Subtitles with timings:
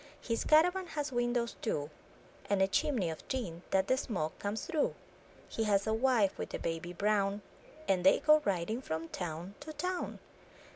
[0.19, 1.91] His caravan has windows two,
[2.49, 4.95] And a chimney of tin, that the smoke comes through;
[5.47, 7.43] He has a wife, with a baby brown.
[7.87, 10.17] And they go riding from town to town.